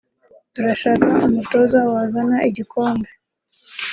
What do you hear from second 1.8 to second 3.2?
wazana igikombe